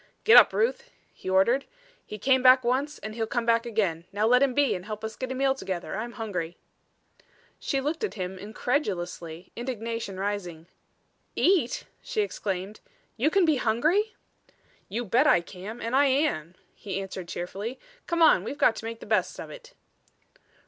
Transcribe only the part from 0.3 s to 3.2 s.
up, Ruth," he ordered. "He came back once and